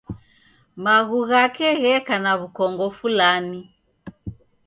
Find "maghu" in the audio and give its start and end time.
0.83-1.19